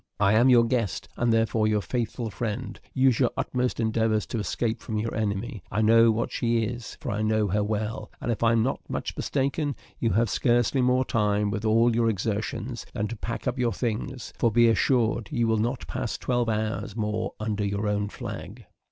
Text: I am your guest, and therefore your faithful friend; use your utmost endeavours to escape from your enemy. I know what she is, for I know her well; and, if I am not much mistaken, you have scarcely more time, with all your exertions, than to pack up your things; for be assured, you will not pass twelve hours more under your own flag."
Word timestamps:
I 0.19 0.33
am 0.33 0.49
your 0.49 0.63
guest, 0.65 1.07
and 1.15 1.31
therefore 1.31 1.67
your 1.67 1.83
faithful 1.83 2.31
friend; 2.31 2.79
use 2.91 3.19
your 3.19 3.29
utmost 3.37 3.79
endeavours 3.79 4.25
to 4.25 4.39
escape 4.39 4.79
from 4.81 4.97
your 4.97 5.13
enemy. 5.13 5.61
I 5.69 5.83
know 5.83 6.09
what 6.09 6.31
she 6.31 6.63
is, 6.63 6.97
for 6.99 7.11
I 7.11 7.21
know 7.21 7.49
her 7.49 7.63
well; 7.63 8.09
and, 8.19 8.31
if 8.31 8.41
I 8.41 8.53
am 8.53 8.63
not 8.63 8.79
much 8.89 9.15
mistaken, 9.15 9.75
you 9.99 10.09
have 10.13 10.27
scarcely 10.27 10.81
more 10.81 11.05
time, 11.05 11.51
with 11.51 11.65
all 11.65 11.95
your 11.95 12.09
exertions, 12.09 12.83
than 12.93 13.09
to 13.09 13.15
pack 13.15 13.47
up 13.47 13.59
your 13.59 13.73
things; 13.73 14.33
for 14.39 14.49
be 14.51 14.69
assured, 14.69 15.29
you 15.31 15.45
will 15.47 15.57
not 15.59 15.85
pass 15.85 16.17
twelve 16.17 16.49
hours 16.49 16.95
more 16.95 17.35
under 17.39 17.63
your 17.63 17.87
own 17.87 18.09
flag." 18.09 18.65